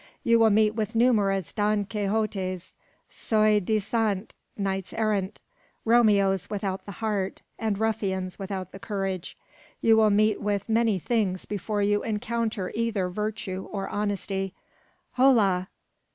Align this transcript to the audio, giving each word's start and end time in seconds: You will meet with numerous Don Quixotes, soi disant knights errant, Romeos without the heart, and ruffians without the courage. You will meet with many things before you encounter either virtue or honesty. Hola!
You 0.23 0.39
will 0.39 0.49
meet 0.49 0.73
with 0.73 0.95
numerous 0.95 1.53
Don 1.53 1.85
Quixotes, 1.85 2.73
soi 3.07 3.59
disant 3.59 4.35
knights 4.57 4.93
errant, 4.93 5.43
Romeos 5.85 6.49
without 6.49 6.87
the 6.87 6.91
heart, 6.93 7.43
and 7.59 7.77
ruffians 7.77 8.39
without 8.39 8.71
the 8.71 8.79
courage. 8.79 9.37
You 9.79 9.95
will 9.95 10.09
meet 10.09 10.41
with 10.41 10.67
many 10.67 10.97
things 10.97 11.45
before 11.45 11.83
you 11.83 12.01
encounter 12.01 12.71
either 12.73 13.09
virtue 13.09 13.67
or 13.71 13.89
honesty. 13.89 14.55
Hola! 15.17 15.67